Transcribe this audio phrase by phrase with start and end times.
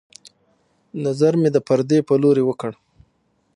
[1.05, 2.71] نظر مې د پردې په لورې وکړ